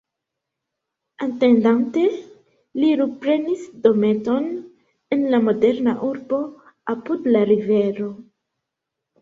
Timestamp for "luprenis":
3.01-3.67